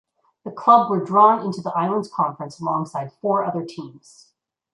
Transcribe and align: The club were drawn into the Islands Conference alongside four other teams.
The 0.43 0.49
club 0.49 0.89
were 0.89 1.05
drawn 1.05 1.45
into 1.45 1.61
the 1.61 1.69
Islands 1.75 2.09
Conference 2.09 2.59
alongside 2.59 3.13
four 3.21 3.43
other 3.43 3.63
teams. 3.63 4.31